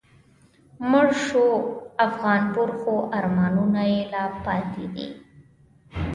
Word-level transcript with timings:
مړ 0.91 1.07
شو 1.25 1.47
افغانپور 2.07 2.69
خو 2.79 2.93
آرمانونه 3.17 3.81
یې 3.91 4.01
لا 4.13 4.23
پاتی 4.43 4.85
دي 4.93 5.07